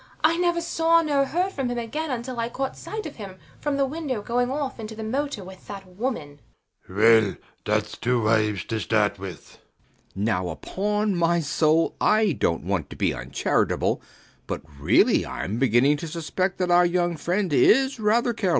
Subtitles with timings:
[0.23, 3.77] I never saw nor heard of him again until I caught sight of him from
[3.77, 6.39] the window going off in the motor with that woman.
[6.87, 6.97] SIR PATRICK.
[6.97, 7.35] Well,
[7.79, 9.51] thats two wives to start with.
[9.51, 9.59] B.
[10.15, 10.23] B.
[10.25, 14.01] Now upon my soul I dont want to be uncharitable;
[14.47, 18.49] but really I'm beginning to suspect that our young friend is rather careless.